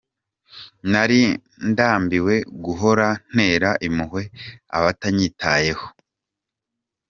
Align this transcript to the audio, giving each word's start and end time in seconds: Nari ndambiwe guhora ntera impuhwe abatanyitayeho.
Nari 0.91 1.21
ndambiwe 1.69 2.35
guhora 2.63 3.07
ntera 3.33 3.71
impuhwe 3.87 4.23
abatanyitayeho. 4.77 5.85